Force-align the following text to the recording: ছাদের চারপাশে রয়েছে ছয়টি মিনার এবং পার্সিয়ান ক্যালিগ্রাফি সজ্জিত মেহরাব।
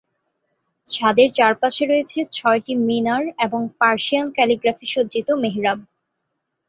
ছাদের 0.87 1.29
চারপাশে 1.31 1.83
রয়েছে 1.85 2.19
ছয়টি 2.31 2.73
মিনার 2.87 3.23
এবং 3.45 3.61
পার্সিয়ান 3.79 4.27
ক্যালিগ্রাফি 4.35 4.87
সজ্জিত 4.87 5.27
মেহরাব। 5.43 5.79